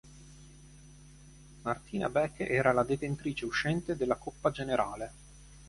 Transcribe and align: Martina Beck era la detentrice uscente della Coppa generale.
Martina 1.61 2.09
Beck 2.09 2.39
era 2.39 2.71
la 2.71 2.81
detentrice 2.81 3.45
uscente 3.45 3.95
della 3.95 4.15
Coppa 4.15 4.49
generale. 4.49 5.11